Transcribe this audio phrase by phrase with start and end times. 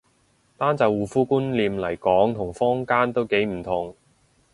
[0.57, 3.95] 單就護膚觀念嚟講同坊間都幾唔同